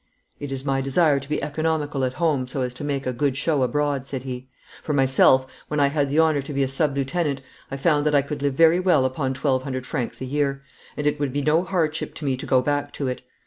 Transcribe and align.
'It 0.39 0.51
is 0.51 0.65
my 0.65 0.81
desire 0.81 1.19
to 1.19 1.29
be 1.29 1.43
economical 1.43 2.03
at 2.03 2.13
home 2.13 2.47
so 2.47 2.63
as 2.63 2.73
to 2.73 2.83
make 2.83 3.05
a 3.05 3.13
good 3.13 3.37
show 3.37 3.61
abroad,' 3.61 4.07
said 4.07 4.23
he. 4.23 4.49
'For 4.81 4.93
myself, 4.93 5.45
when 5.67 5.79
I 5.79 5.89
had 5.89 6.09
the 6.09 6.19
honour 6.19 6.41
to 6.41 6.53
be 6.53 6.63
a 6.63 6.67
sub 6.67 6.95
lieutenant 6.97 7.43
I 7.69 7.77
found 7.77 8.07
that 8.07 8.15
I 8.15 8.23
could 8.23 8.41
live 8.41 8.55
very 8.55 8.79
well 8.79 9.05
upon 9.05 9.25
1,200 9.35 9.85
francs 9.85 10.19
a 10.19 10.25
year, 10.25 10.63
and 10.97 11.05
it 11.05 11.19
would 11.19 11.31
be 11.31 11.43
no 11.43 11.63
hardship 11.63 12.15
to 12.15 12.25
me 12.25 12.35
to 12.37 12.47
go 12.47 12.63
back 12.63 12.91
to 12.93 13.07
it. 13.09 13.21